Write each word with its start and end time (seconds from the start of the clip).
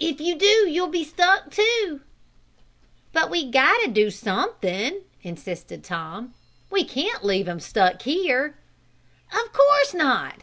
If 0.00 0.20
you 0.20 0.34
do 0.34 0.44
you'll 0.68 0.88
be 0.88 1.04
stuck, 1.04 1.52
too!" 1.52 2.00
"But 3.12 3.30
we 3.30 3.48
got 3.48 3.78
to 3.84 3.88
do 3.88 4.10
something!" 4.10 5.02
insisted 5.22 5.84
Tom. 5.84 6.34
"We 6.68 6.82
can't 6.82 7.24
leave 7.24 7.46
him 7.46 7.60
stuck 7.60 8.02
here!" 8.02 8.58
"Of 9.32 9.52
course 9.52 9.94
not!" 9.94 10.34